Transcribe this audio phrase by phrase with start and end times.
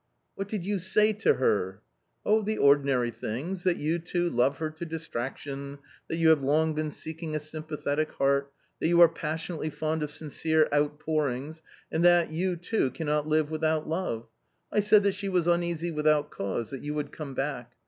[0.35, 1.83] "What did you say to her?""
[2.25, 5.77] Oh, the ordinary things, that you, too, love her to dis traction,
[6.09, 10.09] that you have long been seeking a sympathetic heart; that you are passionately fond of
[10.09, 11.61] sincere outpourings;
[11.91, 14.27] and that you, too, cannot live without love.
[14.71, 17.73] I said that she was uneasy without cause; that you would come back.